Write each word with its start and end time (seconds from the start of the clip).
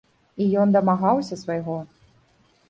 І 0.45 0.47
ён 0.61 0.73
дамагаўся 0.75 1.39
свайго. 1.43 1.77